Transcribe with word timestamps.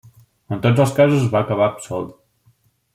En 0.55 0.61
tots 0.63 0.83
els 0.85 0.95
casos 1.01 1.29
va 1.35 1.43
acabar 1.47 1.69
absolt. 1.75 2.17